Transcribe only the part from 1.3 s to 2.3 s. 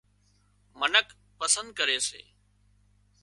پسند ڪري سي